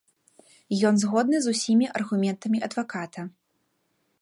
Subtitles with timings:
[0.89, 3.21] Ён згодны з усімі аргументамі адваката.